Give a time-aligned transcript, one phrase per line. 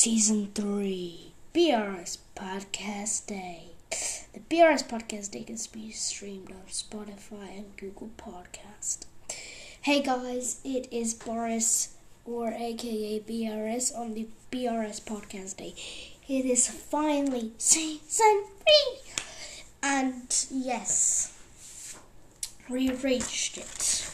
[0.00, 3.72] Season 3 BRS Podcast Day.
[4.32, 9.06] The BRS Podcast Day can be streamed on Spotify and Google Podcast.
[9.82, 15.74] Hey guys, it is Boris or aka BRS on the BRS Podcast Day.
[16.28, 18.44] It is finally season
[19.02, 19.12] 3!
[19.82, 21.98] And yes,
[22.70, 24.10] we reached it.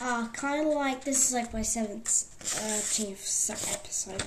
[0.00, 2.80] Uh, kind of like this is like my seventh, uh,
[3.74, 4.24] episode.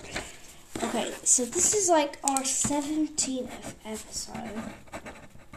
[0.95, 4.63] Okay, so this is like our 17th episode.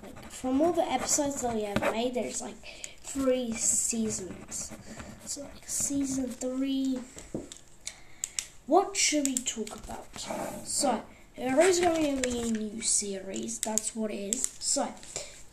[0.02, 2.56] Like, from all the episodes that we have made, there's like
[3.02, 4.72] three seasons.
[5.26, 6.98] So, like, season three.
[8.66, 10.08] What should we talk about?
[10.66, 11.02] So,
[11.36, 13.60] there is going to be a new series.
[13.60, 14.56] That's what it is.
[14.58, 14.92] So,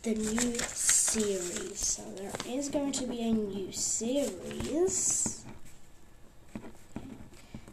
[0.02, 1.78] the new series.
[1.78, 5.44] So, there is going to be a new series.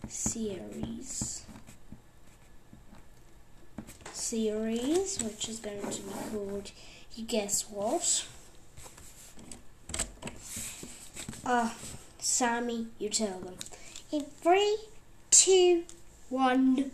[0.07, 1.43] Series
[4.13, 6.71] series, which is going to be called
[7.15, 8.25] You Guess What?
[11.45, 11.75] Ah,
[12.19, 13.55] Sammy, you tell them.
[14.11, 14.77] In three,
[15.31, 15.83] two,
[16.29, 16.91] one,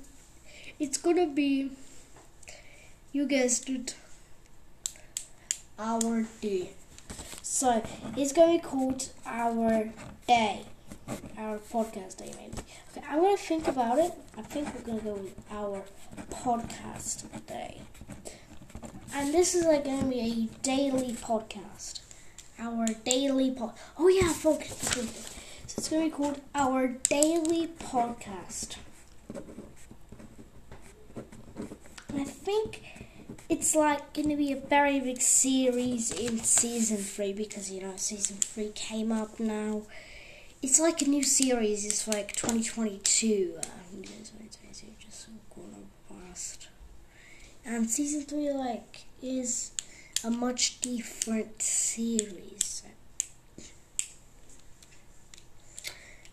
[0.80, 1.72] it's gonna be,
[3.12, 3.96] you guessed it,
[5.78, 6.72] our day.
[7.44, 7.84] So,
[8.18, 9.92] it's gonna be called Our
[10.28, 10.66] Day
[11.38, 12.58] our podcast day maybe.
[12.92, 14.12] Okay, I'm gonna think about it.
[14.38, 15.84] I think we're gonna go with our
[16.32, 17.82] podcast day.
[19.14, 22.02] And this is like gonna be a daily podcast.
[22.60, 24.78] Our daily pod Oh yeah, focus.
[24.78, 25.02] So
[25.78, 28.76] it's gonna be called our daily podcast.
[32.16, 32.82] I think
[33.50, 37.94] it's like going to be a very big series in season three because you know
[37.96, 39.84] season three came up now
[40.62, 41.86] it's like a new series.
[41.86, 43.56] It's like 2022.
[43.58, 44.04] Um,
[45.00, 46.68] just going past.
[47.66, 49.72] And season three, like, is
[50.24, 52.84] a much different series.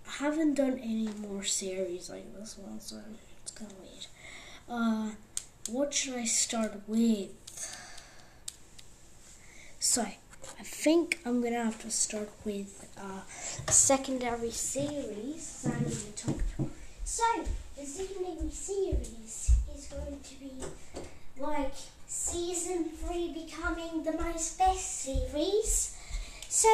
[0.06, 2.96] I haven't done any more series like this one, so
[3.42, 4.06] it's kind of weird.
[4.68, 5.10] Uh,
[5.68, 7.30] what should I start with?
[9.78, 10.06] So,
[10.58, 13.20] I think I'm gonna have to start with uh,
[13.68, 15.66] a secondary series.
[17.04, 17.22] So
[17.76, 20.52] the secondary series is going to be
[21.38, 21.74] like
[22.06, 25.96] season three becoming the most best series.
[26.48, 26.68] So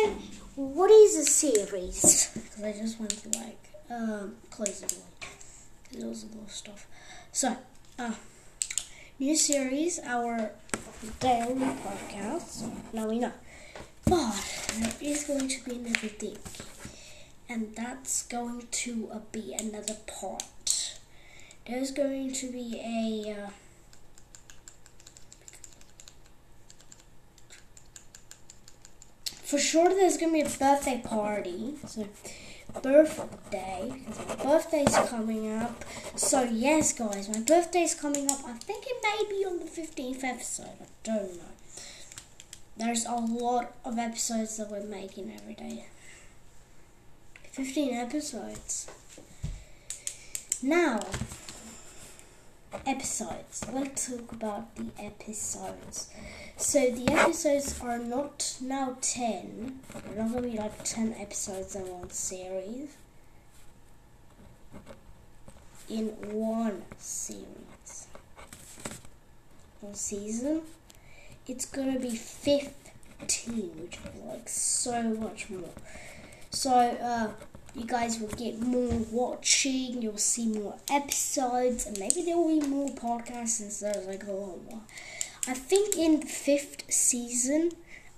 [0.55, 2.31] what is a series?
[2.35, 3.59] Because I just went to like
[3.91, 5.05] um, close the door.
[5.93, 6.87] There was a lot of stuff.
[7.33, 7.57] So
[7.99, 8.13] uh,
[9.19, 10.53] new series, our
[11.21, 12.71] daily podcast.
[12.93, 13.33] Now we know.
[14.05, 16.39] But there is going to be another thing,
[17.49, 20.99] and that's going to uh, be another part.
[21.67, 23.45] There's going to be a.
[23.45, 23.51] Uh,
[29.27, 31.75] for sure, there's going to be a birthday party.
[31.87, 32.09] So,
[32.83, 33.93] birthday,
[34.29, 35.85] my birthday's coming up.
[36.17, 38.41] So, yes, guys, my birthday's coming up.
[38.47, 40.67] I think it may be on the 15th episode.
[40.81, 41.62] I don't know.
[42.77, 45.87] There's a lot of episodes that we're making every day.
[47.51, 48.91] 15 episodes.
[50.63, 51.01] Now,
[52.87, 53.65] episodes.
[53.73, 56.11] Let's talk about the episodes.
[56.57, 59.81] So the episodes are not now 10.
[59.93, 62.97] They're not going to be like 10 episodes in one series.
[65.91, 68.07] In one series.
[69.81, 70.63] One season
[71.47, 75.71] it's gonna be 15, which is like so much more.
[76.51, 77.31] So, uh,
[77.75, 82.67] you guys will get more watching, you'll see more episodes, and maybe there will be
[82.67, 84.81] more podcasts since of like a lot more.
[85.47, 87.73] I think in the fifth season,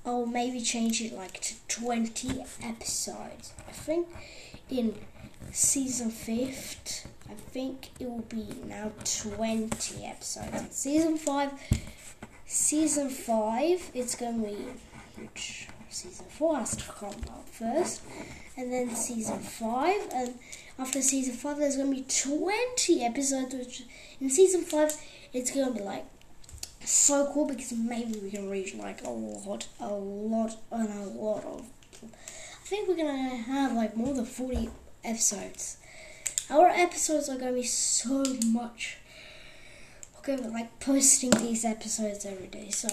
[0.05, 3.55] I'll maybe change it like to 20 episodes.
[3.67, 4.09] I think
[4.69, 4.97] in
[5.53, 10.61] season fifth, I think it will be now 20 episodes.
[10.61, 11.53] In season five,
[12.55, 14.56] season five, it's going to be
[15.21, 18.03] which season four has to come out first,
[18.56, 20.35] and then season five, and
[20.79, 23.55] after season five, there's going to be twenty episodes.
[23.55, 23.83] Which
[24.21, 24.93] in season five,
[25.33, 26.06] it's going to be like
[26.85, 31.45] so cool because maybe we can reach like a lot, a lot, and a lot
[31.45, 31.67] of.
[32.03, 34.71] I think we're gonna have like more than forty
[35.05, 35.77] episodes.
[36.51, 38.99] Our episodes are gonna be so much
[40.26, 42.71] like posting these episodes every day.
[42.71, 42.88] So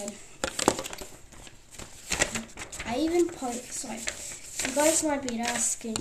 [2.86, 3.72] I even post.
[3.72, 5.96] So you guys might be asking,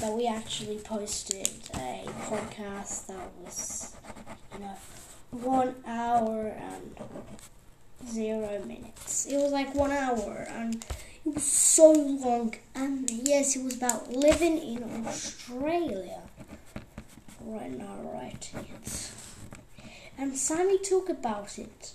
[0.00, 3.96] that we actually posted a podcast that was,
[4.52, 4.76] you know,
[5.30, 6.96] one hour and
[8.08, 9.26] zero minutes.
[9.26, 10.84] It was like one hour and
[11.24, 12.54] it was so long.
[12.74, 16.20] And yes, it was about living in Australia.
[17.40, 19.10] Right now, right it.
[20.16, 21.92] And Sammy talk about it.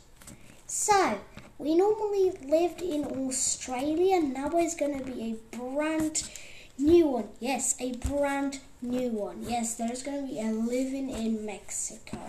[0.67, 1.19] So,
[1.57, 4.21] we normally lived in Australia.
[4.21, 6.29] Now it's going to be a brand
[6.77, 7.29] new one.
[7.39, 9.43] Yes, a brand new one.
[9.43, 12.19] Yes, there's going to be a living in Mexico.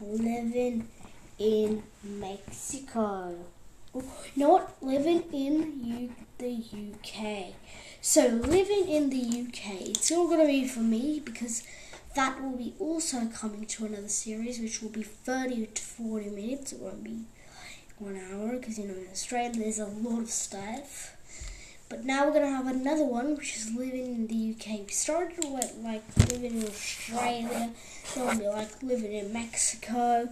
[0.00, 0.88] Living
[1.38, 3.36] in Mexico.
[4.36, 7.54] Not living in U- the UK.
[8.00, 11.62] So living in the UK, it's all going to be for me because
[12.14, 16.72] that will be also coming to another series, which will be 30 to 40 minutes.
[16.72, 17.24] It won't be
[17.98, 21.16] one hour because you know in Australia there's a lot of stuff.
[21.88, 24.86] But now we're gonna have another one, which is living in the UK.
[24.86, 27.70] We started with like living in Australia,
[28.14, 30.28] then be like living in Mexico.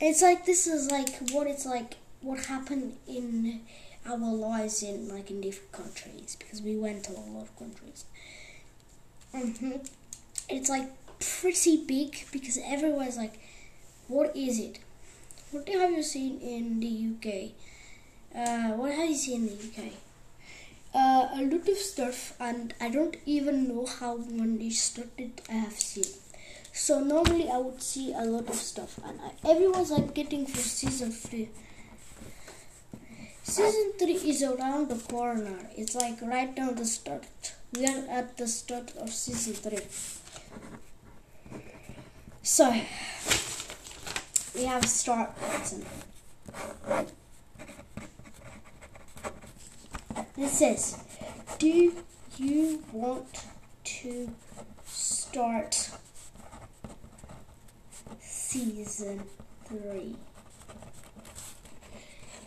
[0.00, 3.60] It's like this is like what it's like, what happened in
[4.06, 8.04] our lives in like in different countries because we went to a lot of countries.
[9.32, 9.76] hmm
[10.48, 10.88] It's like
[11.20, 13.38] pretty big because everyone's like,
[14.08, 14.78] what is it?
[15.50, 17.52] What have you seen in the UK?
[18.34, 19.92] Uh, what have you seen in the UK?
[20.94, 25.42] Uh, a lot of stuff, and I don't even know how it started.
[25.48, 26.04] I have seen.
[26.72, 30.58] So normally I would see a lot of stuff, and I, everyone's like getting for
[30.58, 31.50] season three.
[33.42, 35.58] Season three is around the corner.
[35.76, 37.24] It's like right down the start.
[37.74, 39.84] We are at the start of season three.
[42.50, 42.74] So
[44.54, 45.84] we have a start button.
[50.34, 50.98] This says,
[51.58, 51.92] Do
[52.38, 53.44] you want
[53.84, 54.30] to
[54.86, 55.90] start
[58.18, 59.22] season
[59.66, 60.16] three?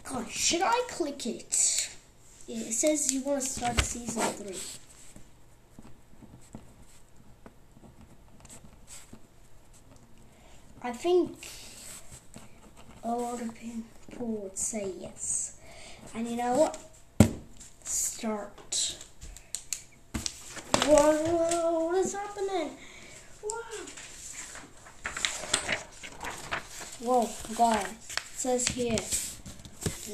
[0.04, 1.90] God, should I click it?
[2.48, 4.91] It says you want to start season three.
[10.84, 11.38] I think
[13.04, 15.58] a lot of people would say yes.
[16.16, 16.78] And you know what?
[17.84, 18.98] Start.
[20.86, 22.72] Whoa, whoa what is happening?
[23.44, 23.62] Whoa.
[27.04, 27.86] Whoa, guys.
[27.86, 28.98] It says here,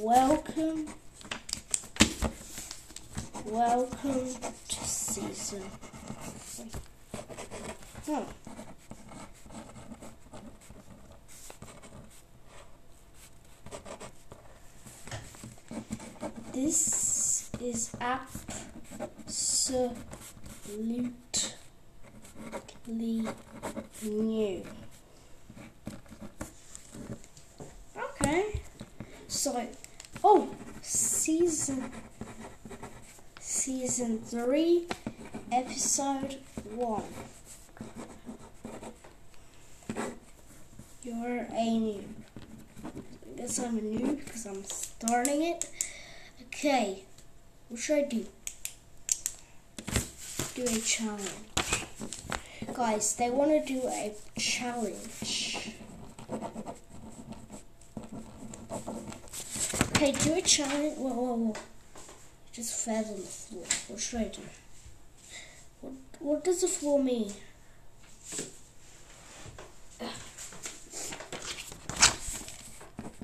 [0.01, 0.89] welcome,
[3.45, 4.35] welcome
[4.67, 5.63] to season
[6.41, 6.65] three.
[8.05, 8.23] Hmm.
[16.57, 18.33] This is absolutely
[22.87, 24.63] new.
[27.95, 28.61] Okay.
[29.27, 29.67] So,
[30.23, 30.49] oh,
[30.81, 31.91] season
[33.39, 34.87] season 3
[35.51, 36.37] episode
[36.73, 37.03] 1.
[41.03, 42.03] You're a new.
[42.83, 45.69] I guess I'm a noob because I'm starting it.
[46.57, 47.03] Okay,
[47.69, 48.25] what should I do?
[50.55, 51.85] Do a challenge.
[52.73, 55.75] Guys, they want to do a challenge.
[59.91, 60.97] Okay, do a challenge.
[60.97, 61.55] Whoa, whoa, whoa.
[62.51, 63.65] Just fell on the floor.
[63.89, 64.41] What should I do?
[65.81, 67.33] What, what does the floor mean?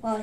[0.04, 0.22] Well, I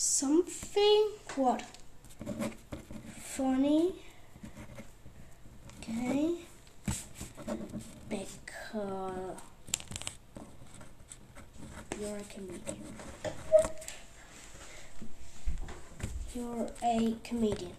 [0.00, 1.08] something?
[1.36, 1.62] What?
[3.18, 3.92] Funny?
[5.78, 6.36] Okay.
[8.08, 9.36] Because
[12.00, 12.76] you're a comedian.
[16.34, 17.72] You're a comedian.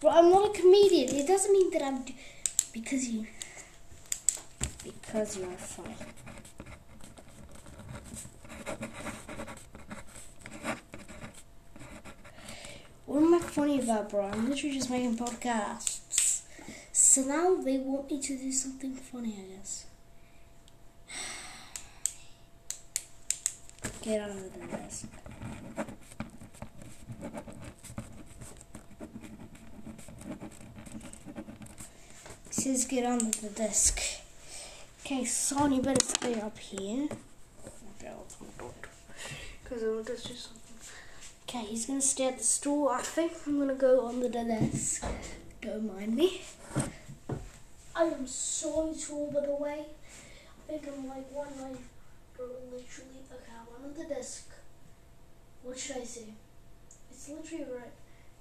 [0.00, 1.14] But I'm not a comedian.
[1.14, 2.04] It doesn't mean that I'm
[2.74, 3.26] because you
[4.82, 5.94] because you're funny
[13.14, 14.26] What am I funny about, bro?
[14.26, 16.42] I'm literally just making podcasts.
[16.90, 19.86] So now they want me to do something funny, I guess.
[24.02, 25.06] get under the desk.
[32.50, 34.00] says get under the desk.
[35.04, 37.06] Okay, Sony better stay up here.
[39.62, 40.63] Because I want to do something.
[41.54, 42.94] Okay, he's gonna stay at the store.
[42.94, 45.04] I think I'm gonna go under the desk.
[45.60, 46.42] Don't mind me.
[47.94, 49.86] I am so tall, by the way.
[49.86, 51.78] I think I'm like one line,
[52.36, 53.20] literally.
[53.30, 54.50] Okay, I'm under the desk.
[55.62, 56.34] What should I say?
[57.12, 57.92] It's literally right.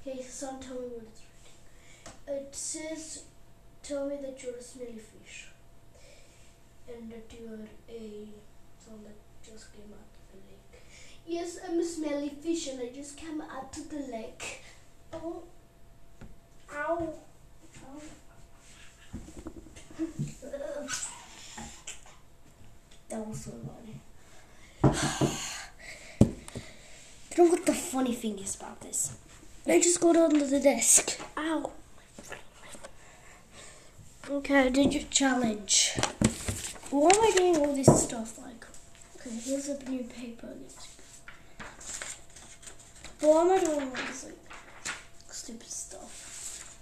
[0.01, 1.21] Okay, son, tell me what it's
[2.25, 2.45] writing.
[2.47, 3.25] It says,
[3.83, 5.49] tell me that you're a smelly fish.
[6.87, 8.27] And that you're a
[8.83, 10.72] someone that just came out of the lake.
[11.25, 14.61] Yes, I'm a smelly fish and I just came out of the lake.
[15.13, 15.43] Oh,
[16.73, 17.13] ow,
[17.77, 18.01] ow.
[23.09, 24.01] that was so funny.
[27.31, 29.15] you know what the funny thing is about this?
[29.65, 31.19] I just got under the desk.
[31.37, 31.71] Ow.
[34.29, 35.93] Okay, I did your challenge.
[36.89, 38.37] Why am I doing all this stuff?
[38.39, 38.65] Like,
[39.15, 40.49] okay, here's a new paper.
[43.23, 44.35] Why am I doing all this like
[45.31, 46.75] stupid stuff?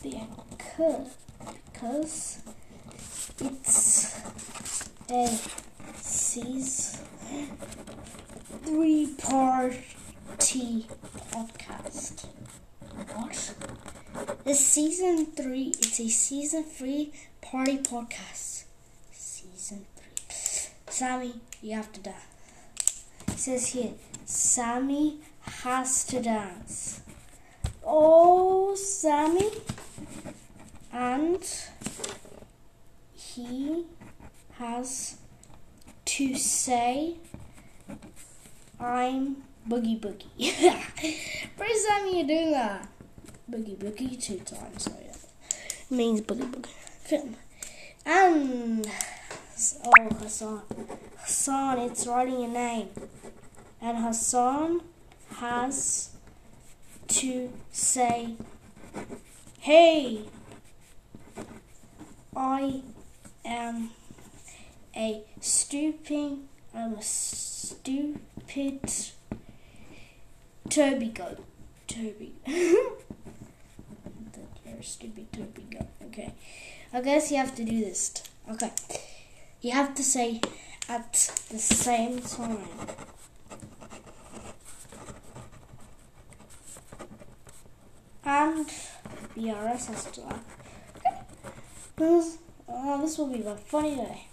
[0.00, 1.10] Because,
[1.72, 2.38] because
[3.40, 4.20] it's
[5.10, 5.28] a
[5.96, 7.06] season
[8.64, 10.86] three party
[11.32, 12.26] podcast.
[13.14, 13.54] What?
[14.44, 15.69] The season three.
[15.82, 18.64] It's a season three party podcast.
[19.12, 20.72] Season three.
[20.88, 23.04] Sammy, you have to dance.
[23.28, 23.92] It says here,
[24.26, 27.00] Sammy has to dance.
[27.84, 29.50] Oh, Sammy,
[30.92, 31.42] and
[33.14, 33.86] he
[34.58, 35.16] has
[36.04, 37.16] to say,
[38.78, 40.52] "I'm boogie boogie."
[41.56, 42.86] First time you do that
[43.50, 44.84] boogie boogie two times.
[44.84, 45.09] So yeah,
[45.90, 46.68] means boogie boogie.
[47.04, 47.22] Okay.
[48.06, 48.86] And
[49.84, 50.62] oh Hassan,
[51.18, 52.88] Hassan, it's writing your name,
[53.80, 54.82] and Hassan
[55.36, 56.10] has
[57.08, 58.36] to say,
[59.58, 60.24] "Hey,
[62.34, 62.82] I
[63.44, 63.90] am
[64.96, 66.38] a stupid,
[66.74, 68.80] I'm a stupid
[70.68, 71.44] Toby goat."
[71.86, 72.34] Toby.
[74.80, 75.78] A stupid Toby.
[76.06, 76.32] Okay.
[76.90, 78.14] I guess you have to do this.
[78.50, 78.72] Okay.
[79.60, 80.40] You have to say
[80.88, 81.12] at
[81.50, 82.66] the same time.
[88.24, 88.66] And
[89.36, 90.44] BRS has to laugh.
[91.96, 94.29] This, uh, this will be a funny day.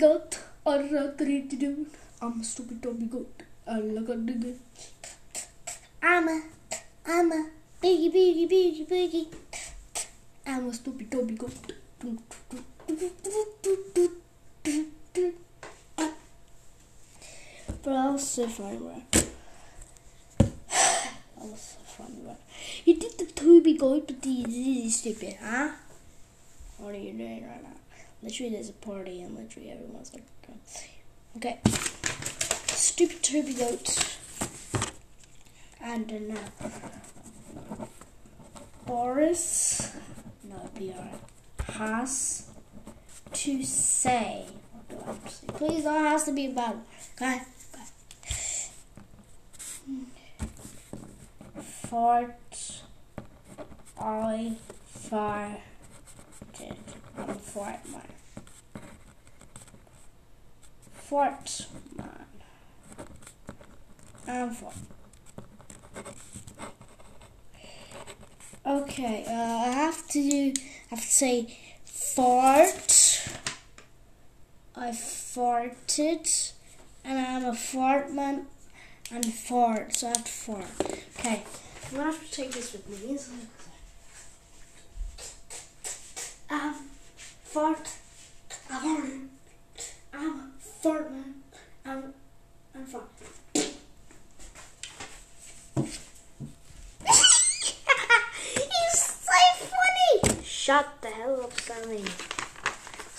[0.00, 0.32] Stupid
[0.72, 1.86] Toby goat.
[2.22, 3.42] I'm a stupid Toby goat.
[3.66, 4.54] I look at the.
[6.02, 6.42] I'm a,
[7.06, 7.50] I'm a
[7.82, 9.26] boogie boogie boogie boogie.
[10.46, 11.52] I'm a stupid Toby goat.
[17.82, 19.02] But that was so funny, bro.
[19.12, 20.50] that
[21.38, 22.36] was so funny, bro.
[22.84, 25.70] You did the Toby goat, but this is stupid, huh?
[26.78, 27.79] What are you doing right now?
[28.22, 30.24] Literally, there's a party, and literally everyone's like,
[31.36, 31.60] okay.
[32.66, 34.16] Stupid Toby goat.
[35.80, 36.66] And then uh,
[38.86, 39.96] Boris,
[40.44, 42.50] no, BR, has
[43.32, 44.46] to say?
[45.48, 46.76] Please, don't has to be about,
[47.16, 47.42] okay?
[51.90, 52.82] fart
[53.98, 54.56] I
[54.96, 56.89] farted.
[57.30, 58.02] I'm a fart man.
[60.94, 62.26] Fart man.
[64.26, 64.74] I'm fart.
[68.66, 70.52] Okay, uh, I have to do,
[70.90, 73.28] I have to say fart.
[74.74, 76.52] I farted
[77.04, 78.46] and I'm a fart man
[79.12, 80.64] and fart, so I have to fart.
[81.16, 81.44] Okay.
[81.90, 83.18] I'm gonna have to take this with me.
[86.50, 86.90] Um,
[87.50, 87.88] fart.
[88.70, 89.28] I'm
[90.12, 91.34] I'm fart man.
[91.84, 92.14] I'm
[92.74, 93.08] I'm fart.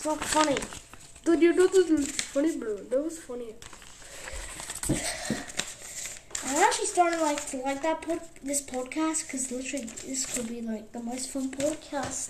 [0.04, 0.58] It's not funny.
[1.90, 2.76] Is funny, bro.
[2.78, 3.56] That was funny.
[6.46, 10.62] I'm actually starting like to like that pod, this podcast because literally this could be
[10.62, 12.30] like the most fun podcast.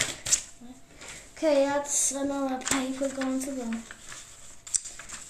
[1.35, 3.73] Okay, that's another paper going to go.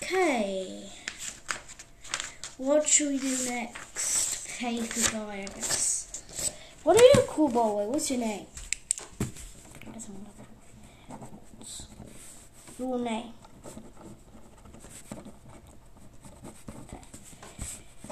[0.03, 0.83] Okay,
[2.57, 4.59] what should we do next?
[4.59, 6.51] Paper guy, I guess.
[6.83, 7.85] What are you, cool boy?
[7.85, 8.45] What's your name?
[12.77, 13.33] Your name.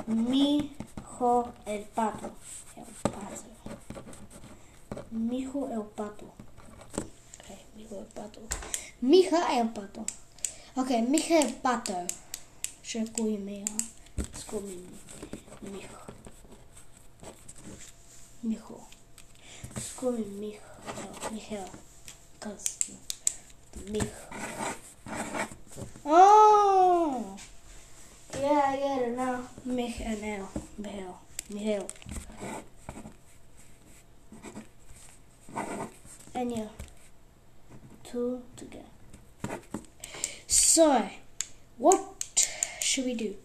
[0.09, 2.31] Mi hijo el pato.
[2.75, 3.43] El pato.
[5.11, 6.25] Mi hijo el pato.
[7.43, 8.41] Okay, mi hijo el pato.
[9.01, 10.03] Mi hija el pato.
[10.75, 11.93] Ok, mi hija el pato.
[12.83, 13.77] Je couille mi hija.
[14.33, 14.73] Es como mi,
[15.77, 15.99] hijo.
[18.41, 18.87] Mi hijo.
[19.77, 20.65] Es como mi hijo.
[21.31, 21.65] Mi hija.
[23.91, 24.29] Mi hijo.
[26.03, 27.37] Oh!
[28.41, 29.41] Yeah, I get it now.
[29.65, 30.49] Michael.
[30.77, 31.19] Michael.
[31.49, 31.89] Michael.
[36.33, 36.67] And yeah.
[38.03, 38.85] Two together.
[40.47, 41.09] So,
[41.77, 42.47] what
[42.79, 43.35] should we do?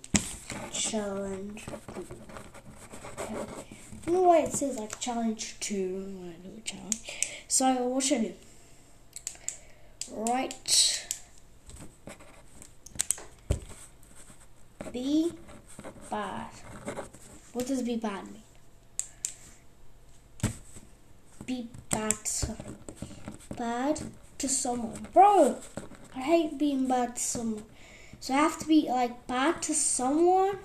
[0.71, 1.67] Challenge.
[4.07, 6.03] You know why it says like challenge two?
[6.21, 7.01] Gonna do a challenge.
[7.49, 8.35] So, what should I do?
[10.13, 10.94] Right.
[14.95, 15.33] Be
[16.09, 16.51] bad.
[17.53, 18.43] What does be bad mean?
[21.45, 22.77] Be bad to someone.
[23.57, 24.03] Bad
[24.39, 25.09] to someone.
[25.13, 25.59] Bro,
[26.15, 27.65] I hate being bad to someone.
[28.21, 30.61] So I have to be like bad to someone.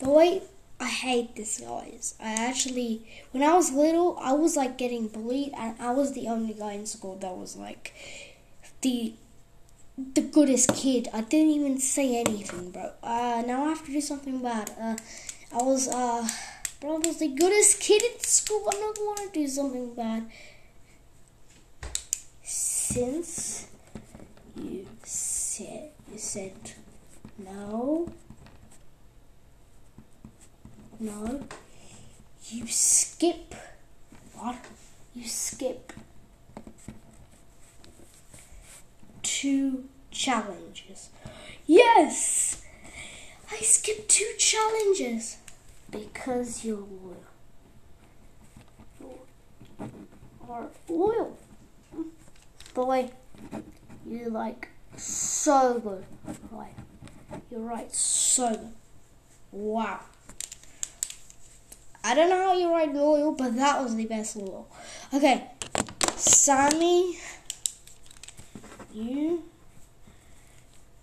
[0.00, 0.42] The way
[0.80, 2.16] I hate this, guys.
[2.20, 6.26] I actually, when I was little, I was like getting bullied, and I was the
[6.26, 7.94] only guy in school that was like
[8.80, 9.14] the
[10.14, 11.08] the goodest kid.
[11.12, 12.92] I didn't even say anything, bro.
[13.02, 14.70] Uh, now I have to do something bad.
[14.80, 14.96] Uh,
[15.52, 16.26] I was, uh,
[16.80, 18.68] bro, I was the goodest kid in school.
[18.72, 20.30] I'm not going to do something bad.
[22.42, 23.68] Since
[24.56, 26.54] you said, you said
[27.38, 28.12] no,
[30.98, 31.40] no,
[32.48, 33.54] you skip,
[34.34, 34.56] what?
[35.14, 35.92] You skip
[39.22, 41.10] two challenges.
[41.66, 42.62] Yes!
[43.50, 45.38] I skipped two challenges
[45.90, 47.24] because you're loyal.
[49.00, 49.90] You
[50.48, 51.38] are loyal.
[52.74, 53.10] Boy,
[54.06, 56.04] you like so good.
[56.50, 56.74] Right.
[57.50, 58.72] You're right, so good.
[59.52, 60.00] Wow.
[62.02, 64.68] I don't know how you write loyal, but that was the best loyal.
[65.12, 65.50] Okay,
[66.16, 67.18] Sammy
[68.92, 69.42] you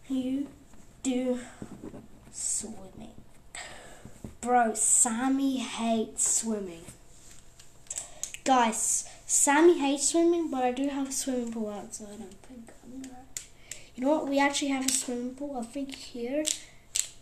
[0.10, 0.48] you
[1.04, 1.40] do
[2.32, 3.14] swimming.
[4.42, 6.86] Bro, Sammy hates swimming.
[8.44, 12.08] Guys, Sammy hates swimming, but I do have a swimming pool outside.
[12.14, 13.16] I don't think I'm gonna.
[13.96, 14.28] You know what?
[14.30, 15.58] We actually have a swimming pool.
[15.60, 16.46] I think here,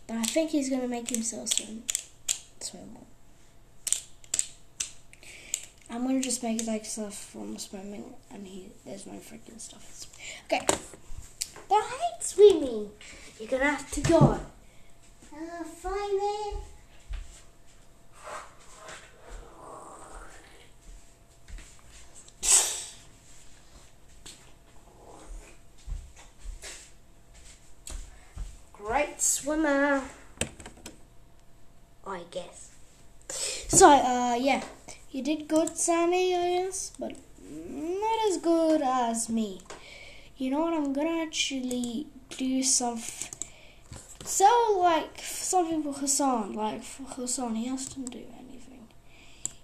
[0.06, 1.82] but I think he's gonna make himself swim.
[2.60, 2.98] Swim.
[5.88, 10.06] I'm gonna just make like stuff from swimming, and he there's no freaking stuff.
[10.44, 10.66] Okay,
[11.70, 12.90] I hate swimming.
[13.38, 14.40] You're gonna have to go.
[15.32, 16.54] Uh, fine then.
[28.72, 30.02] Great swimmer,
[32.06, 32.70] I guess.
[33.68, 34.62] So, uh, yeah.
[35.10, 37.12] You did good, Sammy, I guess, but
[37.48, 39.62] not as good as me.
[40.36, 40.74] You know what?
[40.74, 43.00] I'm gonna actually do some.
[44.24, 46.52] So, like, something for Hassan.
[46.52, 48.88] Like, for Hassan, he hasn't do anything.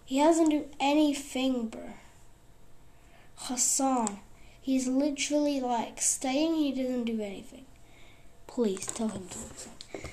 [0.05, 1.95] He hasn't do anything, bro.
[3.37, 4.21] Hassan.
[4.61, 7.67] He's literally, like, staying, he doesn't do anything.
[8.47, 10.11] Please, tell him to do something.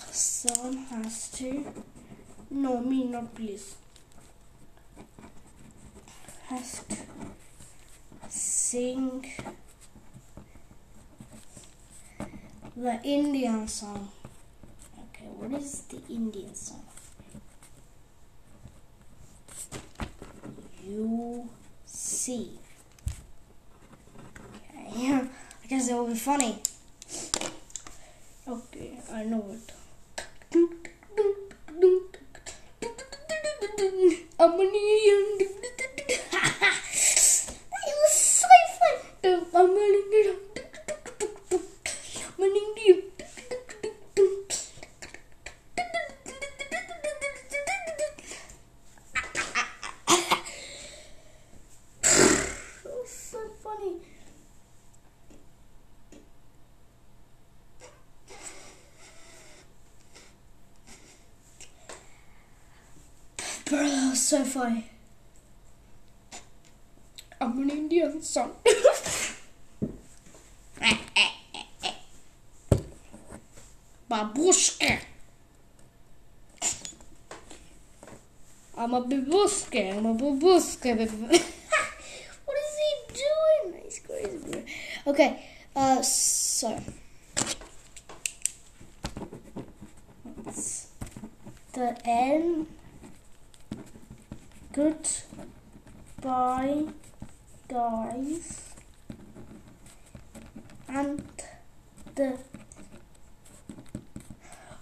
[0.00, 1.64] Hassan has to
[2.50, 3.76] no, me not please.
[6.50, 6.96] Has to
[8.28, 9.24] sing
[12.76, 14.10] the Indian song.
[14.98, 16.82] Okay, what is the Indian song?
[20.84, 21.48] You
[21.86, 22.58] see.
[24.74, 25.12] Okay,
[25.62, 26.58] I guess it will be funny.
[28.48, 29.69] Okay, I know it.
[63.70, 64.90] Bro, that was so funny.
[67.40, 68.50] I'm an Indian son.
[74.10, 75.00] Babushka.
[78.76, 79.96] I'm a babushka.
[79.96, 80.96] I'm a babushka.
[82.44, 83.82] what is he doing?
[83.84, 84.62] He's crazy, bro.
[85.06, 86.76] Okay, uh, so.
[91.72, 92.66] The end.
[94.80, 96.84] Goodbye,
[97.68, 98.72] guys.
[100.88, 101.22] And
[102.14, 102.38] the.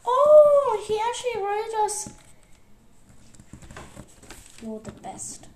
[0.06, 2.11] Oh, he actually wrote us.
[4.62, 5.48] You're the best.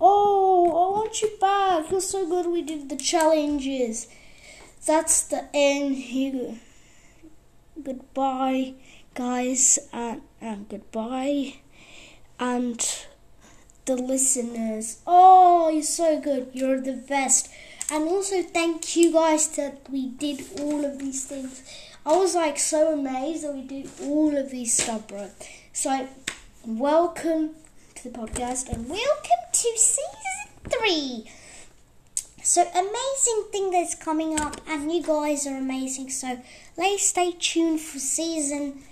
[0.00, 1.92] Oh, I want you back.
[1.92, 2.46] You're so good.
[2.46, 4.08] We did the challenges.
[4.84, 6.58] That's the end here.
[7.80, 8.74] Goodbye,
[9.14, 11.60] guys, and, and goodbye.
[12.40, 12.80] And
[13.84, 15.02] the listeners.
[15.06, 16.48] Oh, you're so good.
[16.54, 17.50] You're the best.
[17.90, 21.62] And also, thank you guys that we did all of these things.
[22.06, 25.28] I was like so amazed that we did all of these stuff, bro.
[25.74, 26.08] So,
[26.64, 27.50] welcome
[27.96, 31.30] to the podcast and welcome to season three.
[32.42, 36.08] So, amazing thing that's coming up, and you guys are amazing.
[36.08, 36.40] So,
[36.78, 38.82] let's stay tuned for season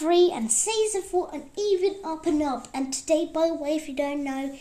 [0.00, 2.68] three and season four, and even up and up.
[2.72, 4.56] And today, by the way, if you don't know,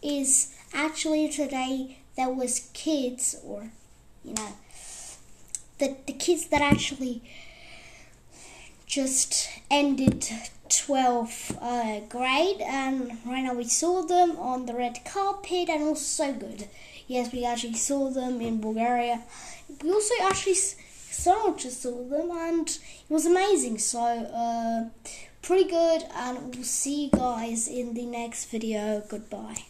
[0.00, 3.70] is actually today there was kids, or
[4.24, 4.52] you know,
[5.78, 7.22] the the kids that actually
[8.86, 10.20] just ended
[10.68, 16.24] 12th uh, grade, and right now we saw them on the red carpet, and also
[16.24, 16.68] so good.
[17.08, 19.22] Yes, we actually saw them in Bulgaria.
[19.82, 20.56] We also actually
[21.14, 23.78] someone just saw them, and it was amazing.
[23.78, 24.88] So, uh,
[25.42, 29.02] pretty good, and we'll see you guys in the next video.
[29.08, 29.64] Goodbye.